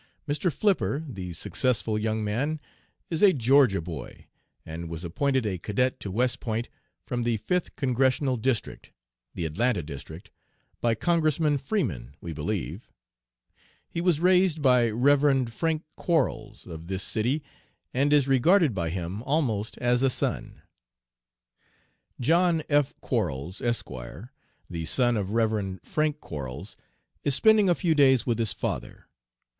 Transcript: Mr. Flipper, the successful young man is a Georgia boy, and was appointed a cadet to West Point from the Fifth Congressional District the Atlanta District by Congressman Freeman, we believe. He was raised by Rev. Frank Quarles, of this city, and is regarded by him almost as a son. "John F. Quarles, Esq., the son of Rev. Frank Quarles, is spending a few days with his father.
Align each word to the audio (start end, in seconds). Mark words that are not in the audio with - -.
Mr. 0.27 0.51
Flipper, 0.51 1.05
the 1.07 1.31
successful 1.31 1.95
young 1.95 2.23
man 2.23 2.59
is 3.11 3.21
a 3.21 3.33
Georgia 3.33 3.79
boy, 3.79 4.25
and 4.65 4.89
was 4.89 5.03
appointed 5.03 5.45
a 5.45 5.59
cadet 5.59 5.99
to 5.99 6.09
West 6.09 6.39
Point 6.39 6.69
from 7.05 7.21
the 7.21 7.37
Fifth 7.37 7.75
Congressional 7.75 8.35
District 8.35 8.89
the 9.35 9.45
Atlanta 9.45 9.83
District 9.83 10.31
by 10.81 10.95
Congressman 10.95 11.59
Freeman, 11.59 12.15
we 12.19 12.33
believe. 12.33 12.89
He 13.91 14.01
was 14.01 14.19
raised 14.19 14.59
by 14.59 14.89
Rev. 14.89 15.53
Frank 15.53 15.83
Quarles, 15.95 16.65
of 16.65 16.87
this 16.87 17.03
city, 17.03 17.43
and 17.93 18.11
is 18.11 18.27
regarded 18.27 18.73
by 18.73 18.89
him 18.89 19.21
almost 19.21 19.77
as 19.77 20.01
a 20.01 20.09
son. 20.09 20.63
"John 22.19 22.63
F. 22.69 22.95
Quarles, 23.01 23.61
Esq., 23.61 23.91
the 24.67 24.85
son 24.85 25.15
of 25.15 25.33
Rev. 25.35 25.79
Frank 25.83 26.19
Quarles, 26.19 26.75
is 27.23 27.35
spending 27.35 27.69
a 27.69 27.75
few 27.75 27.93
days 27.93 28.25
with 28.25 28.39
his 28.39 28.51
father. 28.51 29.05